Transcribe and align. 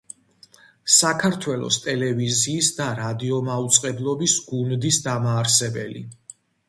საქართველოს 0.93 1.77
ტელევიზიის 1.83 2.69
და 2.79 2.87
რადიომაუწყებლობის 3.01 4.39
გუნდის 4.49 5.01
დამაარსებელი. 5.11 6.03